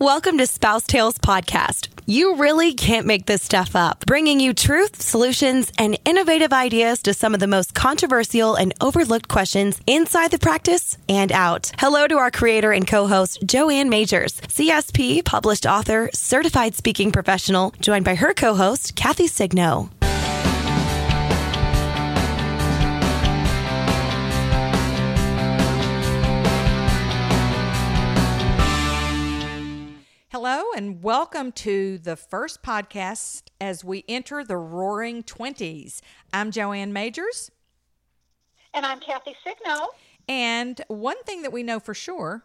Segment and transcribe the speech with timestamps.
[0.00, 1.88] Welcome to Spouse Tales Podcast.
[2.06, 4.06] You really can't make this stuff up.
[4.06, 9.26] Bringing you truth, solutions, and innovative ideas to some of the most controversial and overlooked
[9.26, 11.72] questions inside the practice and out.
[11.80, 18.04] Hello to our creator and co-host, Joanne Majors, CSP, published author, certified speaking professional, joined
[18.04, 19.90] by her co-host, Kathy Signo.
[30.40, 36.00] Hello, and welcome to the first podcast as we enter the roaring 20s.
[36.32, 37.50] I'm Joanne Majors.
[38.72, 39.88] And I'm Kathy Signo.
[40.28, 42.44] And one thing that we know for sure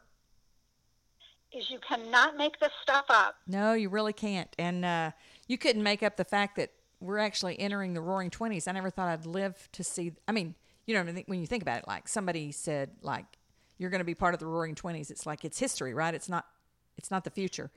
[1.52, 3.36] is you cannot make this stuff up.
[3.46, 4.50] No, you really can't.
[4.58, 5.12] And uh,
[5.48, 8.68] you couldn't make up the fact that we're actually entering the roaring 20s.
[8.68, 10.56] I never thought I'd live to see, I mean,
[10.88, 13.38] you know, when you think about it, like somebody said, like,
[13.78, 15.12] you're going to be part of the roaring 20s.
[15.12, 16.16] It's like it's history, right?
[16.16, 16.48] It's not
[16.98, 17.72] it's not the future.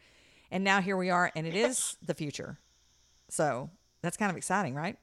[0.50, 2.58] And now here we are, and it is the future.
[3.28, 3.70] So
[4.02, 4.96] that's kind of exciting, right?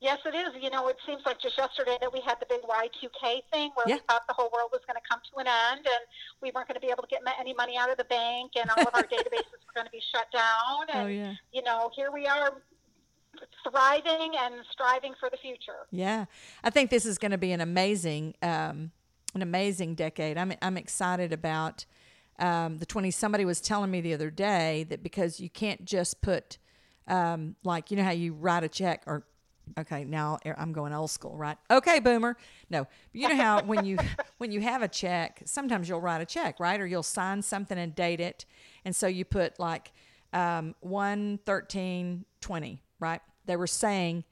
[0.00, 0.62] Yes, it is.
[0.62, 3.84] You know, it seems like just yesterday that we had the big Y2K thing where
[3.88, 3.96] Yeah.
[3.96, 6.02] we thought the whole world was going to come to an end and
[6.40, 8.70] we weren't going to be able to get any money out of the bank and
[8.70, 10.86] all of our databases were going to be shut down.
[10.94, 11.34] And, Oh, yeah.
[11.52, 12.62] you know, here we are
[13.68, 15.86] thriving and striving for the future.
[15.90, 16.26] Yeah,
[16.62, 18.92] I think this is going to be an amazing, um,
[19.34, 20.38] an amazing decade.
[20.38, 21.86] I'm I'm excited about
[22.38, 26.20] um, the 20 Somebody was telling me the other day that because you can't just
[26.20, 26.58] put,
[27.06, 29.24] um, like you know how you write a check or.
[29.78, 31.58] Okay, now I'm going old school, right?
[31.70, 32.38] Okay, boomer.
[32.70, 33.98] No, you know how when you
[34.38, 36.80] when you have a check, sometimes you'll write a check, right?
[36.80, 38.46] Or you'll sign something and date it,
[38.86, 39.92] and so you put like
[40.32, 43.20] um, one thirteen twenty, right?
[43.44, 44.24] They were saying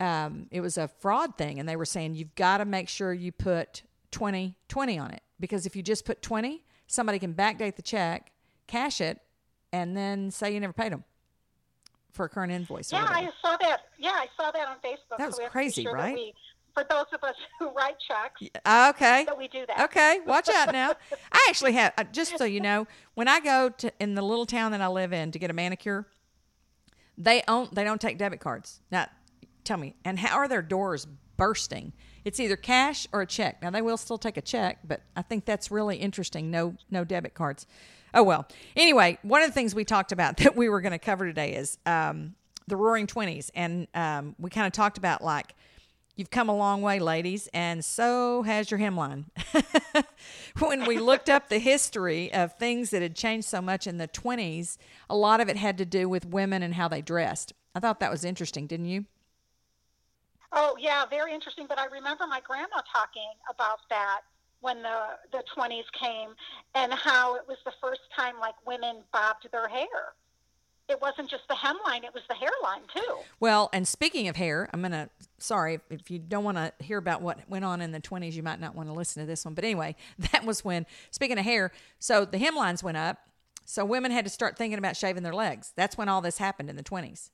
[0.00, 3.12] um, it was a fraud thing and they were saying you've got to make sure
[3.12, 7.76] you put 20 20 on it because if you just put 20 somebody can backdate
[7.76, 8.32] the check
[8.66, 9.20] cash it
[9.72, 11.04] and then say you never paid them
[12.12, 13.04] for a current invoice Yeah.
[13.08, 13.82] I saw that.
[13.98, 15.18] Yeah, I saw that on Facebook.
[15.18, 16.14] That was so we have to be crazy, sure right?
[16.14, 16.34] we-
[16.74, 19.80] for those of us who write checks, Ah, okay that we do that.
[19.84, 20.92] Okay, watch out now.
[21.32, 24.44] I actually have, uh, just so you know, when I go to in the little
[24.44, 26.06] town that I live in to get a manicure,
[27.16, 28.80] they own they don't take debit cards.
[28.90, 29.06] Now,
[29.64, 31.92] tell me, and how are their doors bursting?
[32.24, 33.62] It's either cash or a check.
[33.62, 36.50] Now they will still take a check, but I think that's really interesting.
[36.50, 37.66] No no debit cards.
[38.14, 38.46] Oh well.
[38.74, 41.54] Anyway, one of the things we talked about that we were going to cover today
[41.54, 42.34] is um,
[42.66, 45.54] the Roaring Twenties, and um, we kind of talked about like
[46.16, 49.26] You've come a long way, ladies, and so has your hemline.
[50.58, 54.08] when we looked up the history of things that had changed so much in the
[54.08, 54.78] 20s,
[55.10, 57.52] a lot of it had to do with women and how they dressed.
[57.74, 59.04] I thought that was interesting, didn't you?
[60.52, 61.66] Oh yeah, very interesting.
[61.68, 64.20] But I remember my grandma talking about that
[64.60, 66.30] when the the twenties came,
[66.74, 70.14] and how it was the first time like women bobbed their hair.
[70.88, 73.16] It wasn't just the hemline; it was the hairline too.
[73.40, 77.22] Well, and speaking of hair, I'm to, sorry, if you don't want to hear about
[77.22, 79.54] what went on in the 20s, you might not want to listen to this one.
[79.54, 79.96] But anyway,
[80.30, 83.18] that was when, speaking of hair, so the hemlines went up.
[83.68, 85.72] So women had to start thinking about shaving their legs.
[85.74, 87.30] That's when all this happened in the 20s.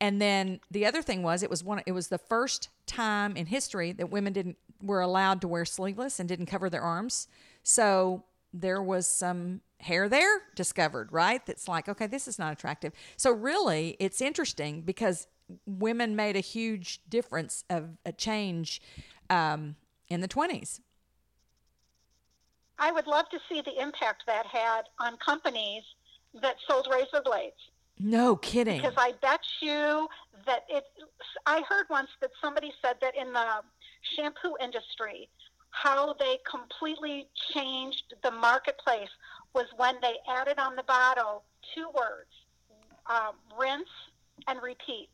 [0.00, 3.46] And then the other thing was it was one it was the first time in
[3.46, 7.28] history that women didn't were allowed to wear sleeveless and didn't cover their arms.
[7.62, 11.44] So there was some hair there discovered, right?
[11.46, 12.92] That's like, okay, this is not attractive.
[13.16, 15.26] So really, it's interesting because
[15.66, 18.80] women made a huge difference of a change
[19.30, 19.76] um,
[20.08, 20.80] in the 20s.
[22.78, 25.82] I would love to see the impact that had on companies
[26.40, 27.54] that sold razor blades.
[27.98, 28.78] No kidding.
[28.78, 30.08] Because I bet you
[30.46, 30.84] that it.
[31.46, 33.46] I heard once that somebody said that in the
[34.16, 35.28] shampoo industry,
[35.70, 39.10] how they completely changed the marketplace
[39.54, 41.44] was when they added on the bottle
[41.74, 42.30] two words:
[43.06, 43.88] um, rinse
[44.48, 45.08] and repeat.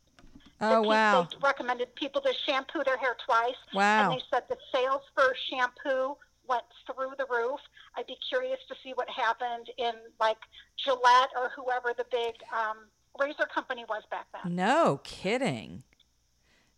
[0.61, 1.27] Oh, That pe- wow.
[1.31, 3.55] They recommended people to shampoo their hair twice.
[3.73, 4.11] Wow.
[4.11, 6.17] And they said the sales for shampoo
[6.49, 7.59] went through the roof.
[7.95, 10.37] I'd be curious to see what happened in like
[10.83, 12.77] Gillette or whoever the big um,
[13.19, 14.55] razor company was back then.
[14.55, 15.83] No kidding.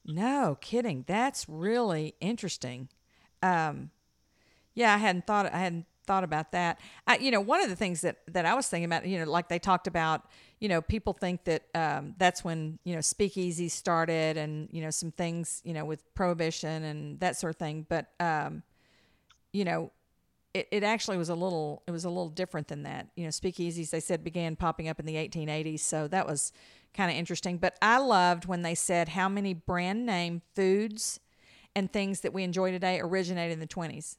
[0.06, 1.06] No kidding.
[1.08, 2.90] That's really interesting.
[3.44, 3.92] Um,
[4.74, 6.80] yeah, I hadn't thought I hadn't thought about that.
[7.08, 9.30] I, you know, one of the things that that I was thinking about, you know,
[9.30, 10.26] like they talked about,
[10.60, 14.90] you know, people think that um, that's when you know speakeasy started, and you know
[14.90, 17.86] some things, you know, with prohibition and that sort of thing.
[17.88, 18.64] But um,
[19.54, 19.92] you know,
[20.54, 23.08] it, it actually was a little it was a little different than that.
[23.16, 26.52] You know, speakeasies they said began popping up in the 1880s, so that was
[26.94, 27.58] kind of interesting.
[27.58, 31.20] But I loved when they said how many brand name foods
[31.76, 34.18] and things that we enjoy today originated in the 20s.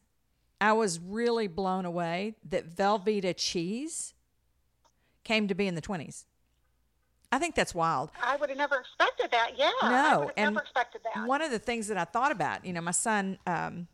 [0.61, 4.15] I was really blown away that Velveeta cheese
[5.25, 6.25] came to be in the 20s.
[7.31, 8.11] I think that's wild.
[8.23, 9.53] I would have never expected that.
[9.57, 9.71] Yeah.
[9.81, 11.27] I No, and never expected that.
[11.27, 13.89] one of the things that I thought about, you know, my son um,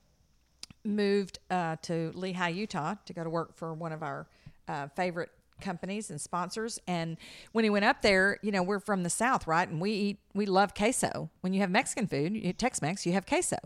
[0.84, 4.26] moved uh, to Lehi, Utah, to go to work for one of our
[4.68, 5.30] uh, favorite
[5.60, 6.78] companies and sponsors.
[6.86, 7.16] And
[7.52, 9.68] when he went up there, you know, we're from the South, right?
[9.68, 11.30] And we eat, we love queso.
[11.40, 13.56] When you have Mexican food, Tex-Mex, you have queso.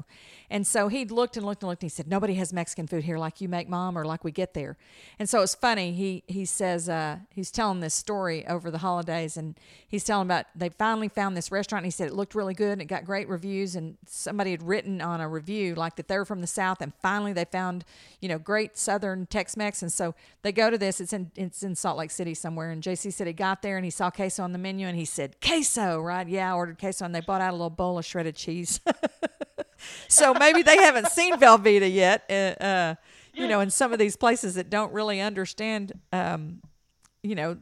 [0.53, 1.83] And so he looked and looked and looked.
[1.83, 4.31] And he said, "Nobody has Mexican food here like you make, Mom, or like we
[4.31, 4.77] get there."
[5.19, 5.93] And so it's funny.
[5.93, 9.59] He he says uh, he's telling this story over the holidays, and
[9.89, 11.85] he's telling about they finally found this restaurant.
[11.85, 13.75] And he said it looked really good and it got great reviews.
[13.77, 17.33] And somebody had written on a review like that they're from the South, and finally
[17.33, 17.87] they found
[18.21, 19.81] you know great Southern Tex-Mex.
[19.81, 21.01] And so they go to this.
[21.01, 22.71] It's in it's in Salt Lake City somewhere.
[22.71, 25.05] And JC said he got there and he saw queso on the menu, and he
[25.05, 26.27] said queso, right?
[26.27, 28.81] Yeah, I ordered queso, and they bought out a little bowl of shredded cheese.
[30.09, 32.25] so maybe they haven't seen Velveeta yet.
[32.31, 32.95] Uh, uh,
[33.35, 36.61] you know, in some of these places that don't really understand, um,
[37.23, 37.57] you know,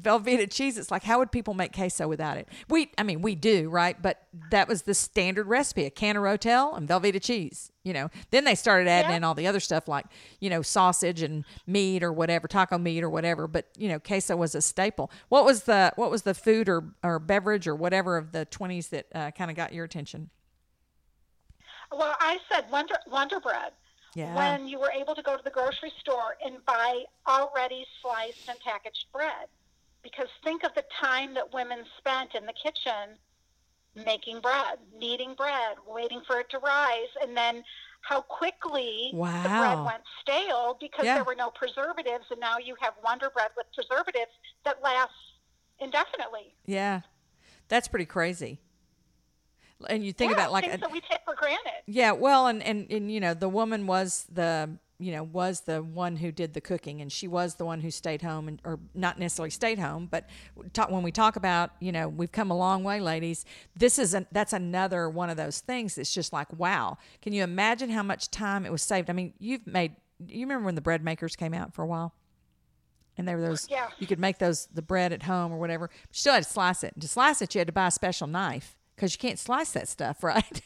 [0.00, 0.76] Velveeta cheese.
[0.76, 2.48] It's like, how would people make queso without it?
[2.68, 4.00] We, I mean, we do, right?
[4.00, 7.70] But that was the standard recipe: a can of Rotel and Velveeta cheese.
[7.84, 9.16] You know, then they started adding Yeah.
[9.18, 10.06] in all the other stuff like,
[10.40, 13.46] you know, sausage and meat or whatever, taco meat or whatever.
[13.46, 15.10] But you know, queso was a staple.
[15.28, 18.88] What was the what was the food or or beverage or whatever of the twenties
[18.88, 20.30] that uh, kind of got your attention?
[21.92, 23.72] Well, I said Wonder Wonder Bread.
[24.16, 24.34] Yeah.
[24.34, 28.58] When you were able to go to the grocery store and buy already sliced and
[28.60, 29.48] packaged bread,
[30.04, 33.16] because think of the time that women spent in the kitchen
[34.06, 37.64] making bread, kneading bread, waiting for it to rise, and then
[38.02, 41.14] how quickly the bread went stale because Yeah.
[41.14, 44.32] there were no preservatives, and now you have Wonder Bread with preservatives
[44.64, 45.14] that lasts
[45.80, 46.54] indefinitely.
[46.66, 47.00] Yeah,
[47.68, 48.60] that's pretty crazy.
[49.88, 51.82] And you think yeah, about like, a, that we take for granted.
[51.86, 54.70] yeah, well, and, and and you know, the woman was the
[55.04, 57.90] you know was the one who did the cooking, and she was the one who
[57.90, 60.28] stayed home, and or not necessarily stayed home, but
[60.72, 63.44] talk, when we talk about you know we've come a long way, ladies.
[63.76, 65.94] This is a, that's another one of those things.
[65.96, 66.98] that's just like wow.
[67.22, 69.10] Can you imagine how much time it was saved?
[69.10, 69.96] I mean, you've made.
[70.26, 72.14] You remember when the bread makers came out for a while?
[73.16, 73.86] and they were those Yeah.
[74.00, 76.48] you could make those the bread at home or whatever but you still had to
[76.50, 79.18] slice it and to slice it you had to buy a special knife because you
[79.20, 80.60] can't slice that stuff right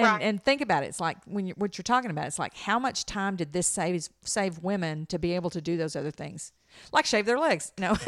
[0.00, 0.22] and Right.
[0.22, 2.78] and think about it it's like when you what you're talking about it's like how
[2.78, 6.52] much time did this save save women to be able to do those other things
[6.92, 7.96] like shave their legs no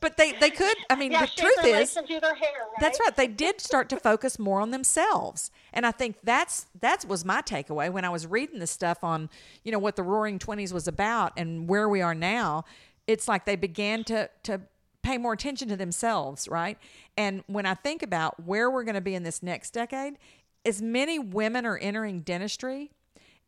[0.00, 2.04] but they they could i mean Yeah, the truth is their
[2.34, 2.50] hair.
[2.60, 2.80] Right?
[2.80, 3.14] that's right.
[3.16, 5.50] They did start to focus more on themselves.
[5.72, 9.28] And I think that's that was my takeaway when I was reading this stuff on,
[9.64, 12.64] you know, what the roaring 20s was about and where we are now.
[13.06, 14.62] It's like they began to to
[15.02, 16.78] pay more attention to themselves, right?
[17.16, 20.18] And when I think about where we're going to be in this next decade,
[20.64, 22.90] as many women are entering dentistry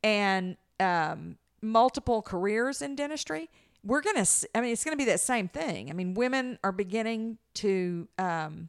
[0.03, 3.51] and um, multiple careers in dentistry,
[3.85, 5.91] we're going to, I mean, it's going to be that same thing.
[5.91, 8.69] I mean, women are beginning to um,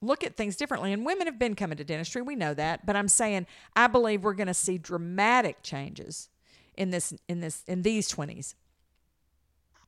[0.00, 2.22] look at things differently, and women have been coming to dentistry.
[2.22, 2.84] We know that.
[2.84, 6.28] But I'm saying, I believe we're going to see dramatic changes
[6.76, 8.54] in this, in this, in these 20s.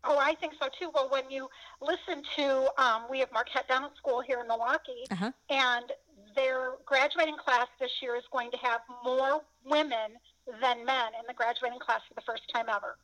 [0.05, 0.91] Oh, I think so too.
[0.95, 1.49] Well, when you
[1.81, 5.33] listen to, um, we have Marquette Dental School here in Milwaukee, Uh-huh.
[5.51, 5.93] and
[6.35, 10.19] their graduating class this year is going to have more women
[10.61, 12.97] than men in the graduating class for the first time ever.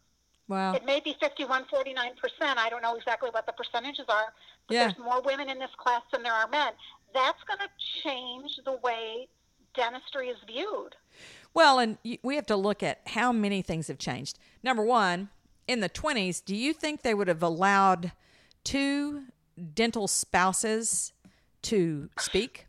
[0.49, 0.73] Wow.
[0.75, 2.59] It may be 51, 49%.
[2.59, 4.33] I don't know exactly what the percentages are,
[4.67, 4.89] but Yeah.
[4.89, 6.73] there's more women in this class than there are men.
[7.15, 7.69] That's going to
[8.03, 9.29] change the way
[9.75, 10.97] dentistry is viewed.
[11.55, 14.39] Well, and we have to look at how many things have changed.
[14.63, 15.31] Number one,
[15.71, 18.11] in the 20s, do you think they would have allowed
[18.65, 19.23] two
[19.73, 21.13] dental spouses
[21.63, 22.67] to speak?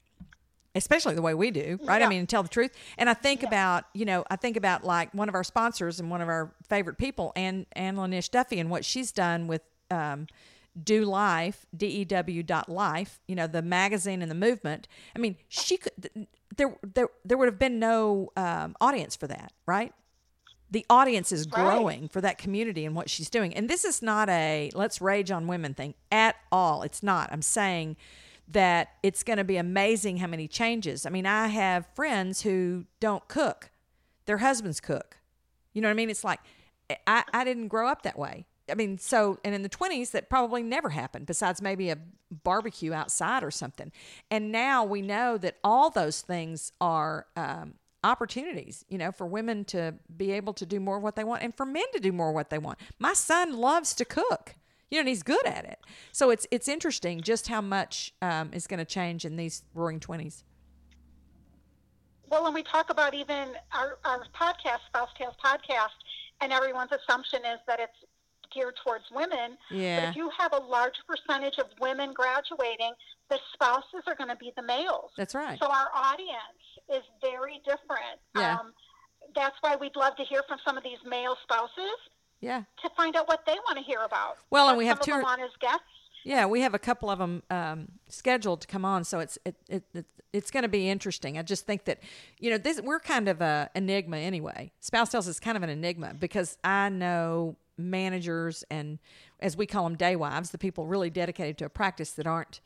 [0.75, 2.01] Especially the way we do, right?
[2.01, 2.71] I mean, tell the truth.
[2.97, 6.11] And I think about, you know, I think about like one of our sponsors and
[6.11, 10.27] one of our favorite people, and Anne Lanish Duffy, and what she's done with um,
[10.81, 14.87] DEW Life, D E W dot life, you know, the magazine and the movement.
[15.15, 19.51] I mean, she could, there, there, there would have been no um, audience for that,
[19.65, 19.91] right?
[20.71, 21.63] The audience is Right.
[21.65, 23.53] growing for that community and what she's doing.
[23.53, 26.81] And this is not a let's rage on women thing at all.
[26.83, 27.29] It's not.
[27.31, 27.97] I'm saying
[28.47, 31.05] that it's going to be amazing how many changes.
[31.05, 33.69] I mean, I have friends who don't cook,
[34.25, 35.17] their husbands cook.
[35.73, 36.09] You know what I mean?
[36.09, 36.39] It's like
[37.07, 38.45] I, I didn't grow up that way.
[38.69, 41.97] I mean, so, and in the 20s, that probably never happened, besides maybe a
[42.43, 43.91] barbecue outside or something.
[44.29, 49.63] And now we know that all those things are um, opportunities, you know, for women
[49.65, 52.11] to be able to do more of what they want and for men to do
[52.11, 52.79] more of what they want.
[52.99, 54.55] My son loves to cook.
[54.89, 55.79] You know, and he's good at it.
[56.11, 60.01] So it's it's interesting just how much um, is going to change in these roaring
[60.01, 60.43] 20s.
[62.29, 65.95] Well, when we talk about even our, our podcast, Spouse Tales podcast,
[66.41, 67.95] and everyone's assumption is that it's
[68.53, 69.57] geared towards women.
[69.69, 69.99] Yeah.
[69.99, 72.91] But if you have a large percentage of women graduating,
[73.29, 75.11] the spouses are going to be the males.
[75.17, 75.57] That's right.
[75.59, 76.61] So our audience
[76.93, 78.19] is very different.
[78.35, 78.57] Yeah.
[78.59, 78.73] Um,
[79.35, 81.97] that's why we'd love to hear from some of these male spouses
[82.41, 82.63] Yeah.
[82.83, 84.37] to find out what they want to hear about.
[84.49, 85.85] Well, and we have two of on as guests.
[86.23, 89.55] Yeah, we have a couple of them um, scheduled to come on, so it's it,
[89.67, 91.37] it, it it's going to be interesting.
[91.37, 91.99] I just think that
[92.39, 94.71] you know this we're kind of a enigma anyway.
[94.81, 98.99] Spouse Tales is kind of an enigma because I know managers and
[99.39, 102.61] as we call them day wives, the people really dedicated to a practice that aren't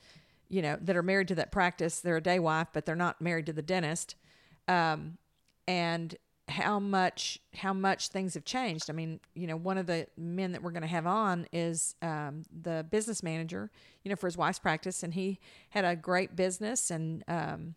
[0.50, 2.00] you know that are married to that practice.
[2.00, 4.16] They're a day wife, but they're not married to the dentist.
[4.68, 5.18] Um,
[5.68, 6.16] and
[6.48, 8.90] how much how much things have changed.
[8.90, 11.96] I mean, you know, one of the men that we're going to have on is
[12.02, 13.72] um, the business manager,
[14.04, 17.76] you know, for his wife's practice, and he had a great business and um,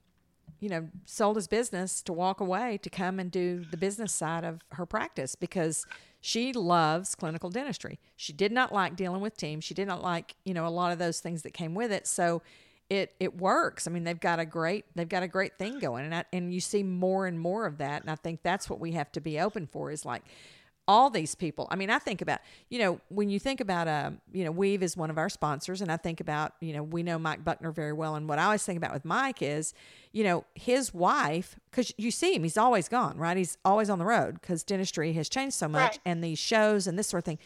[0.60, 4.44] you know sold his business to walk away to come and do the business side
[4.44, 5.86] of her practice because
[6.20, 8.00] she loves clinical dentistry.
[8.16, 9.64] She did not like dealing with teams.
[9.64, 12.06] She did not like you know a lot of those things that came with it.
[12.06, 12.42] So
[12.90, 13.86] it it works.
[13.86, 16.52] I mean, they've got a great they've got a great thing going, and I, and
[16.52, 18.02] you see more and more of that.
[18.02, 20.22] And I think that's what we have to be open for is like
[20.88, 21.68] all these people.
[21.70, 22.40] I mean, I think about
[22.70, 25.80] you know when you think about um you know Weave is one of our sponsors,
[25.82, 28.44] and I think about you know we know Mike Buckner very well, and what I
[28.44, 29.74] always think about with Mike is
[30.12, 33.98] you know his wife because you see him, he's always gone right, he's always on
[34.00, 36.00] the road because dentistry has changed so much, Right.
[36.06, 37.38] and these shows and this sort of thing.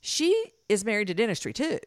[0.00, 1.80] She is married to dentistry too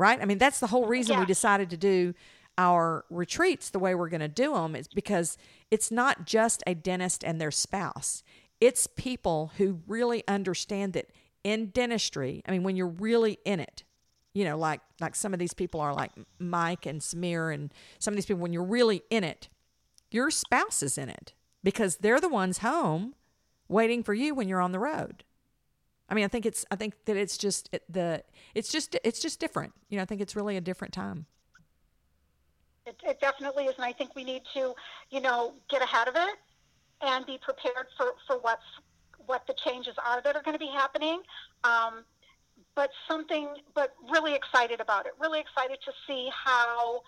[0.00, 0.22] right?
[0.22, 2.14] I mean, that's the whole reason we decided to do
[2.56, 5.36] our retreats the way we're going to do them is because
[5.72, 8.22] it's not just a dentist and their spouse.
[8.60, 11.06] It's people who really understand that
[11.44, 13.84] in dentistry, I mean, when you're really in it,
[14.34, 18.12] you know, like like some of these people are like Mike and Samir and some
[18.12, 19.48] of these people when you're really in it,
[20.10, 23.14] your spouse is in it because they're the ones home
[23.68, 25.24] waiting for you when you're on the road.
[26.08, 28.22] I mean, I think it's I think that it's just it, the
[28.54, 29.72] it's just it's just different.
[29.88, 31.26] You know, I think it's really a different time.
[32.86, 34.74] It, it definitely is, and I think we need to,
[35.10, 36.36] you know, get ahead of it
[37.18, 38.62] and be prepared for, for what's
[39.26, 41.20] what the changes are that are going to be happening.
[41.64, 42.04] Um,
[42.74, 45.12] but something, but really excited about it.
[45.20, 47.02] Really excited to see how,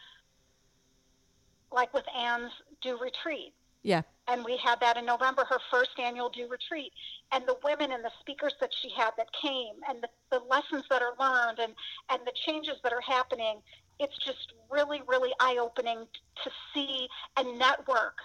[1.72, 2.52] like with Anne's
[2.82, 4.02] DEW retreat, Yeah.
[4.28, 6.92] and we had that in November, her first annual DEW retreat,
[7.32, 10.84] and the women and the speakers that she had that came, and the, the lessons
[10.90, 11.72] that are learned, and
[12.10, 13.60] and the changes that are happening.
[14.00, 16.06] It's just really, really eye opening
[16.44, 18.16] to see and network,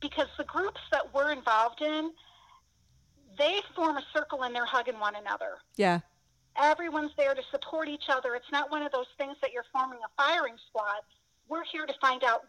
[0.00, 2.12] because the groups that we're involved in,
[3.38, 5.58] they form a circle and they're hugging one another.
[5.76, 6.00] Yeah.
[6.56, 8.34] Everyone's there to support each other.
[8.34, 11.00] It's not one of those things that you're forming a firing squad.
[11.48, 12.42] We're here to find out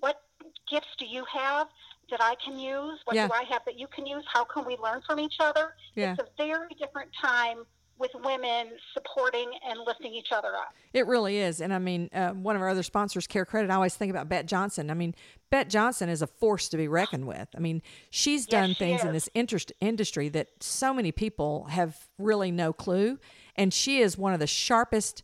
[0.00, 0.22] what
[0.70, 1.68] gifts do you have
[2.10, 3.00] that I can use?
[3.04, 3.28] What Yeah.
[3.28, 4.24] do I have that you can use?
[4.32, 5.74] How can we learn from each other?
[5.94, 6.12] Yeah.
[6.18, 7.66] It's a very different time
[7.98, 10.74] with women supporting and lifting each other up.
[10.92, 11.60] It really is.
[11.60, 14.28] And I mean, uh, one of our other sponsors, Care Credit, I always think about
[14.28, 14.90] Bet Johnson.
[14.90, 15.14] I mean,
[15.50, 17.48] Bet Johnson is a force to be reckoned with.
[17.56, 22.08] I mean, she's done she things in this interest, industry that so many people have
[22.18, 23.18] really no clue.
[23.56, 25.22] And she is one of the sharpest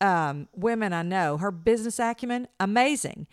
[0.00, 1.38] um, women I know.
[1.38, 3.26] Her business acumen, amazing.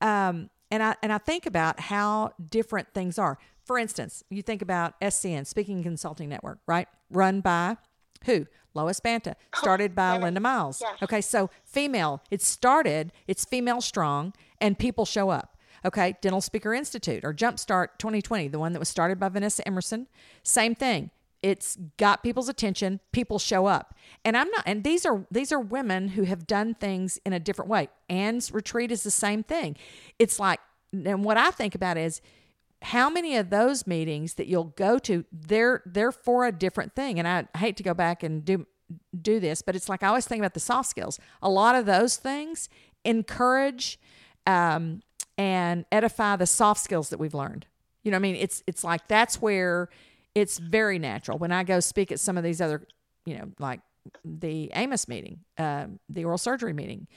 [0.00, 3.38] Um, and I and I think about how different things are.
[3.64, 6.88] For instance, you think about SCN, Speaking Consulting Network, right?
[7.10, 7.76] Run by
[8.24, 8.46] who?
[8.74, 10.80] Lois Banta, started by Linda Miles.
[10.80, 11.02] Yes.
[11.02, 12.22] Okay, so female.
[12.30, 13.12] It started.
[13.26, 15.56] It's female strong, and people show up.
[15.84, 20.06] Okay, Dental Speaker Institute or Jumpstart 2020, the one that was started by Vanessa Emerson.
[20.42, 21.10] Same thing.
[21.42, 23.00] It's got people's attention.
[23.12, 24.62] People show up, and I'm not.
[24.66, 27.88] And these are these are women who have done things in a different way.
[28.08, 29.76] Anne's retreat is the same thing.
[30.18, 30.58] It's like,
[30.92, 32.22] and what I think about is
[32.84, 37.18] how many of those meetings that you'll go to they're they're for a different thing.
[37.18, 38.66] And i hate to go back and do
[39.20, 41.18] do this but it's like i always think about the soft skills.
[41.42, 42.68] A lot of those things
[43.04, 43.98] encourage
[44.46, 45.00] um,
[45.38, 47.66] and edify the soft skills that we've learned.
[48.02, 48.36] You know i mean?
[48.36, 49.88] It's it's like that's where
[50.34, 51.38] it's very natural.
[51.38, 52.86] When i go speak at some of these other
[53.24, 53.80] you know like
[54.22, 57.08] the AAOMS meeting um, the oral surgery meeting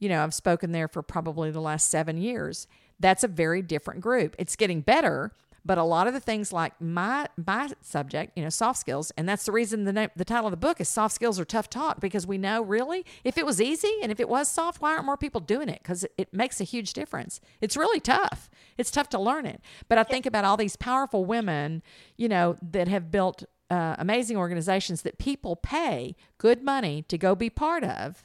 [0.00, 2.66] you know, I've spoken there for probably the last seven years.
[3.00, 4.36] That's a very different group.
[4.38, 5.32] It's getting better,
[5.64, 9.28] but a lot of the things like my my subject, you know, soft skills, and
[9.28, 11.68] that's the reason the name, the title of the book is "Soft Skills Are Tough
[11.68, 14.92] Talk" because we know really if it was easy and if it was soft, why
[14.92, 15.80] aren't more people doing it?
[15.82, 17.40] Because it, makes a huge difference.
[17.60, 18.48] It's really tough.
[18.78, 19.60] It's tough to learn it.
[19.88, 21.82] But I think about all these powerful women,
[22.16, 27.34] you know, that have built uh, amazing organizations that people pay good money to go
[27.34, 28.24] be part of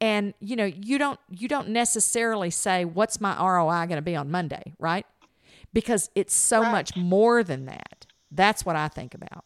[0.00, 4.16] and you know you don't you don't necessarily say what's my ROI going to be
[4.16, 5.06] on Monday, right?
[5.72, 6.72] Because it's so Right.
[6.72, 8.06] much more than that.
[8.30, 9.44] That's what I think about.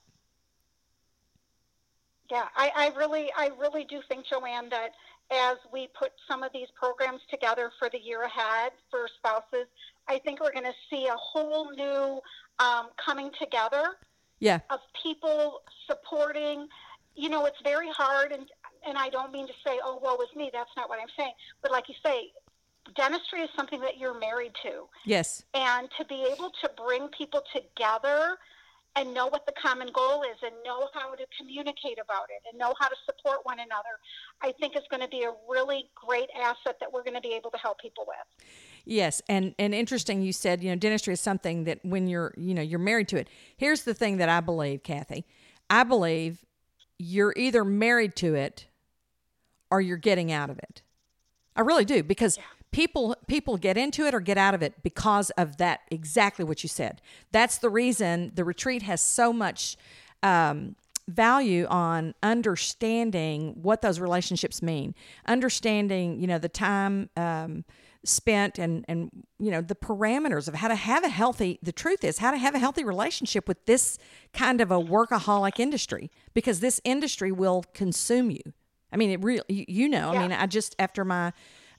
[2.30, 4.90] Yeah, I, I really, I really do think, Joanne, that
[5.30, 9.66] as we put some of these programs together for the year ahead for spouses,
[10.08, 12.20] I think we're going to see a whole new
[12.58, 13.96] um, coming together
[14.40, 14.61] Yeah.
[14.70, 16.66] of people supporting.
[17.14, 18.46] You know, it's very hard, and
[18.86, 20.50] and I don't mean to say, oh, woe is me.
[20.52, 21.32] That's not what I'm saying.
[21.62, 22.30] But like you say,
[22.96, 25.44] dentistry is something that you're married to, Yes.
[25.54, 28.36] and to be able to bring people together
[28.96, 32.56] and know what the common goal is and know how to communicate about it and
[32.58, 33.98] know how to support one another,
[34.40, 37.34] I think is going to be a really great asset that we're going to be
[37.34, 38.46] able to help people with.
[38.84, 40.22] Yes, and and interesting.
[40.22, 43.16] You said you know dentistry is something that when you're you know you're married to
[43.16, 43.28] it.
[43.56, 45.24] Here's the thing that I believe, Kathy.
[45.70, 46.44] I believe
[46.98, 48.66] you're either married to it
[49.75, 50.83] or you're getting out of it.
[51.57, 52.38] I really do because
[52.71, 56.62] people people get into it or get out of it because of that exactly what
[56.62, 57.02] you said.
[57.33, 59.76] That's the reason the retreat has so much
[60.23, 60.76] um,
[61.09, 64.95] value on understanding what those relationships mean,
[65.26, 67.64] understanding you know the time um,
[68.04, 71.59] spent and and you know the parameters of how to have a healthy.
[71.64, 73.99] The truth is how to have a healthy relationship with this
[74.33, 78.52] kind of a workaholic industry because this industry will consume you.
[78.94, 81.32] I mean, it really, you, you know, I mean, I just, after my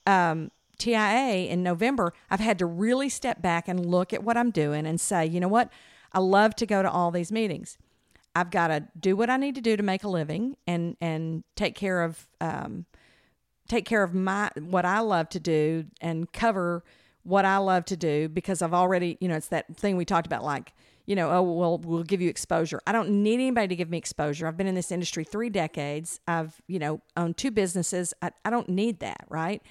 [0.05, 4.51] um, TIA in November, I've had to really step back and look at what I'm
[4.51, 5.72] doing and say, you know what?
[6.12, 7.77] I love to go to all these meetings.
[8.36, 11.45] I've got to do what I need to do to make a living and, and
[11.55, 12.86] take care of, um,
[13.69, 16.84] take care of my, what I love to do and cover
[17.24, 20.27] what I love to do because I've already, you know, it's that thing we talked
[20.27, 20.74] about, like,
[21.05, 22.81] you know, oh, well, we'll give you exposure.
[22.88, 24.47] I don't need anybody to give me exposure.
[24.47, 26.19] I've been in this industry three decades.
[26.27, 28.13] I've, you know, owned two businesses.
[28.21, 29.62] I, I don't need that, right?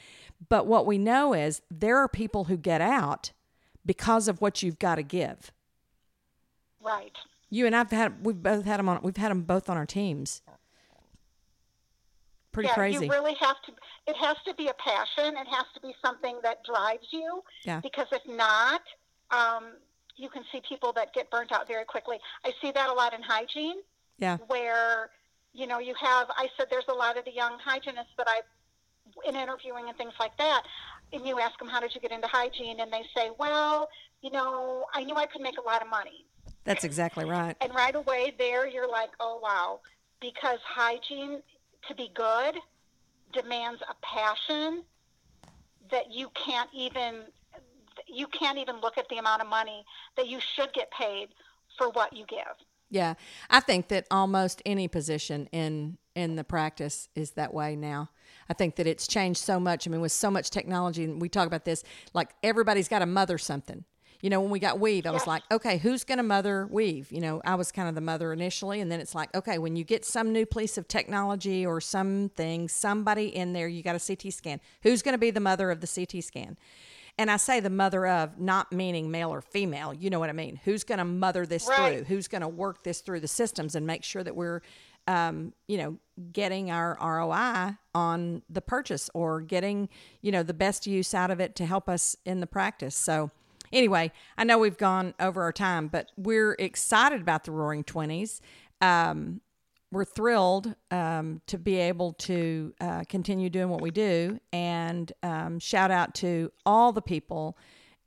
[0.49, 3.33] But what we know is there are people who get out
[3.85, 5.53] because of what you've got to give.
[6.83, 7.17] Right.
[7.51, 9.87] You and I've had, we've both had them on, we've had them both on our
[9.87, 10.43] teams.
[12.53, 13.07] Pretty yeah, crazy.
[13.07, 13.73] You really have to.
[14.07, 15.35] It has to be a passion.
[15.37, 17.43] It has to be something that drives you.
[17.65, 17.81] Yeah.
[17.81, 18.81] Because if not,
[19.33, 19.73] um,
[20.17, 22.19] you can see people that get burnt out very quickly.
[22.45, 23.77] I see that a lot in hygiene,
[24.19, 24.39] yeah.
[24.47, 25.11] where
[25.53, 26.29] you know you have.
[26.37, 28.41] I said there's a lot of the young hygienists that I,
[29.29, 30.63] in interviewing and things like that,
[31.13, 33.89] and you ask them how did you get into hygiene, and they say, well,
[34.23, 36.25] you know, I knew I could make a lot of money.
[36.65, 37.57] That's exactly right.
[37.61, 39.81] And right away there, you're like, oh, wow.
[40.21, 41.43] Because hygiene,
[41.89, 42.57] to be good,
[43.35, 44.83] demands a passion
[45.91, 47.25] that you can't even
[48.07, 49.85] you can't even look at the amount of money
[50.17, 51.29] that you should get paid
[51.79, 52.57] for what you give.
[52.91, 53.15] Yeah,
[53.51, 58.11] I think that almost any position in in the practice is that way now.
[58.49, 59.89] I think that it's changed so much.
[59.89, 63.07] I mean, with so much technology, and we talk about this, like everybody's got to
[63.07, 63.85] mother something.
[64.21, 65.27] You know, when we got weave, I was Yes.
[65.27, 67.11] like, okay, who's going to mother weave?
[67.13, 69.77] You know, I was kind of the mother initially, and then it's like, okay, when
[69.77, 74.01] you get some new piece of technology or something, somebody in there, you got a
[74.17, 74.61] CT scan.
[74.83, 76.57] Who's going to be the mother of the CT scan?
[77.17, 79.95] And I say the mother of, not meaning male or female.
[79.95, 80.61] You know what I mean?
[80.65, 81.99] Who's going to mother this Right.
[81.99, 82.05] through?
[82.07, 84.63] Who's going to work this through the systems and make sure that we're,
[85.07, 85.99] um, you know,
[86.33, 89.89] getting our ROI on the purchase or getting,
[90.23, 92.97] you know, the best use out of it to help us in the practice.
[92.97, 93.31] So,
[93.73, 98.41] anyway, I know we've gone over our time, but we're excited about the Roaring Twenties.
[98.81, 99.41] Um,
[99.95, 105.59] we're thrilled um, to be able to uh, continue doing what we do and um,
[105.59, 107.57] shout out to all the people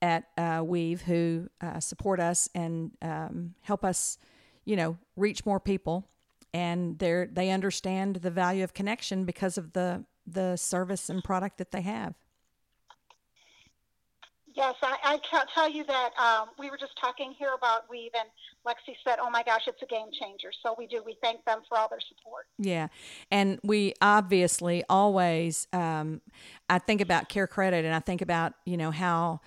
[0.01, 4.17] at uh, Weave who uh, support us and um, help us,
[4.65, 6.07] you know, reach more people.
[6.53, 11.57] And they they understand the value of connection because of the the service and product
[11.57, 12.15] that they have.
[14.57, 18.09] Yes, I, I can't tell you that um, we were just talking here about Weave,
[18.17, 18.27] and
[18.65, 21.03] Lexi said, "Oh my gosh, it's a game changer." So we do.
[21.05, 22.45] We thank them for all their support.
[22.57, 22.87] Yeah,
[23.29, 25.67] and we obviously always.
[25.73, 26.21] Um,
[26.71, 29.41] I think about Care Credit, and I think about you know how,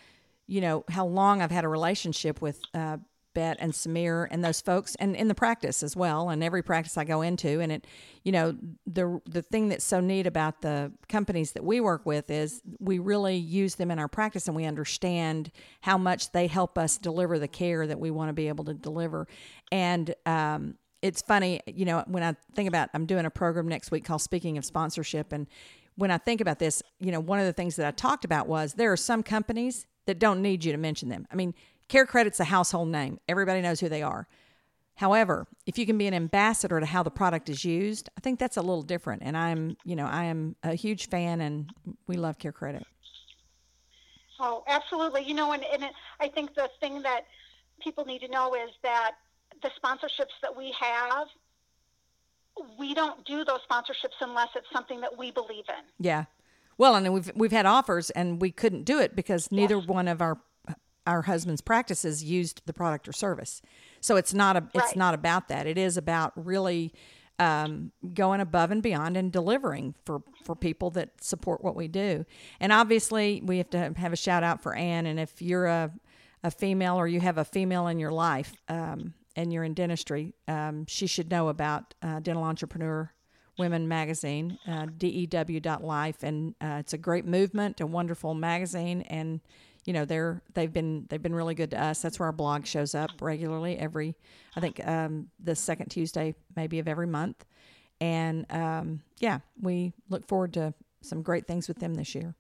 [0.46, 2.98] you know how long I've had a relationship with uh,
[3.34, 6.96] Bet and Samir and those folks, and in the practice as well, and every practice
[6.96, 7.86] I go into, and it,
[8.24, 12.30] you know, the the thing that's so neat about the companies that we work with
[12.30, 16.76] is we really use them in our practice, and we understand how much they help
[16.76, 19.26] us deliver the care that we want to be able to deliver,
[19.70, 23.90] and um, it's funny, you know, when I think about, I'm doing a program next
[23.90, 25.32] week called Speaking of Sponsorship.
[25.32, 25.46] And
[25.96, 28.46] when I think about this, you know, one of the things that I talked about
[28.46, 31.26] was there are some companies that don't need you to mention them.
[31.30, 31.54] I mean,
[31.90, 34.29] Care Credit's a household name, everybody knows who they are.
[34.94, 38.38] However, if you can be an ambassador to how the product is used, I think
[38.38, 39.22] that's a little different.
[39.24, 41.68] And I'm, you know, I am a huge fan and
[42.07, 42.87] we love Care Credit.
[44.38, 45.24] Oh, absolutely.
[45.24, 47.22] You know, and, and it, I think the thing that
[47.83, 49.16] people need to know is that
[49.61, 51.26] the sponsorships that we have,
[52.79, 55.85] we don't don't those sponsorships unless it's something that we believe in.
[55.98, 56.26] Yeah.
[56.79, 59.88] Well, and we've we've had offers and we couldn't do it because neither yes.
[59.88, 60.38] one of our
[61.06, 63.62] our husband's practices used the product or service.
[64.00, 64.96] So it's not a it's right.
[64.96, 65.66] not about that.
[65.66, 66.92] It is about really
[67.38, 72.24] um, going above and beyond and delivering for for people that support what we do.
[72.60, 75.06] And obviously, we have to have a shout out for Anne.
[75.06, 75.90] And if you're a
[76.42, 80.34] a female or you have a female in your life um, and you're in dentistry,
[80.48, 83.12] um, she should know about uh, Dental Entrepreneur
[83.58, 89.40] Women Magazine, uh, dew.life, and uh, it's a great movement, a wonderful magazine, and
[89.84, 92.02] you know they're they've been they've been really good to us.
[92.02, 94.14] That's where our blog shows up regularly every
[94.56, 97.44] I think um, the second Tuesday maybe of every month,
[98.00, 102.34] and um, yeah, we look forward to some great things with them this year.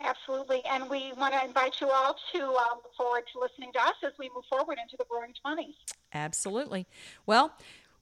[0.00, 3.80] Absolutely, and we want to invite you all to uh, look forward to listening to
[3.80, 5.74] us as we move forward into the Roaring Twenties.
[6.14, 6.86] Absolutely.
[7.26, 7.52] Well,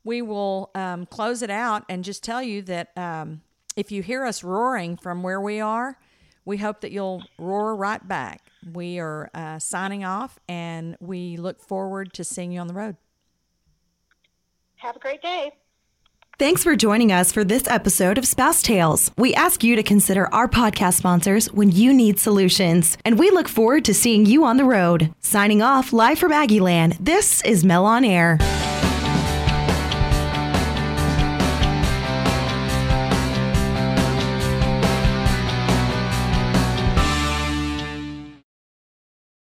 [0.04, 3.40] we will um, close it out and just tell you that um,
[3.76, 5.98] if you hear us roaring from where we are,
[6.46, 8.40] we hope that you'll roar right back.
[8.72, 12.96] We are uh, signing off and we look forward to seeing you on the road.
[14.76, 15.52] Have a great day.
[16.38, 19.10] Thanks for joining us for this episode of Spouse Tales.
[19.16, 23.48] We ask you to consider our podcast sponsors when you need solutions, and we look
[23.48, 25.14] forward to seeing you on the road.
[25.20, 28.36] Signing off live from Aggieland, this is Mel on Air.